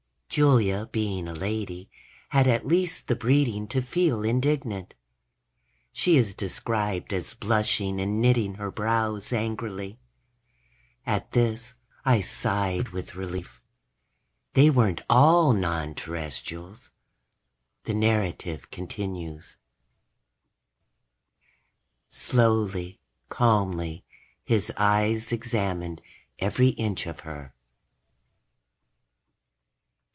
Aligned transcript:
_Julia, 0.33 0.87
being 0.93 1.27
a 1.27 1.33
lady, 1.33 1.89
had 2.29 2.47
at 2.47 2.65
least 2.65 3.07
the 3.07 3.17
breeding 3.17 3.67
to 3.67 3.81
feel 3.81 4.23
indignant. 4.23 4.93
She 5.91 6.15
is 6.15 6.33
described 6.33 7.11
as 7.11 7.33
blushing 7.33 7.99
and 7.99 8.21
knitting 8.21 8.53
her 8.53 8.71
brows 8.71 9.33
angrily. 9.33 9.99
At 11.05 11.31
this, 11.31 11.75
I 12.05 12.21
sighed 12.21 12.91
with 12.91 13.15
relief. 13.17 13.61
They 14.53 14.69
weren't 14.69 15.01
all 15.09 15.51
non 15.51 15.95
Terrestrials. 15.95 16.91
The 17.83 17.93
narrative 17.93 18.71
continues:_... 18.71 19.57
slowly, 22.15 23.01
calmly, 23.27 24.05
his 24.45 24.71
eyes 24.77 25.33
examined 25.33 26.01
every 26.39 26.69
inch 26.69 27.05
of 27.05 27.19
her. 27.19 27.53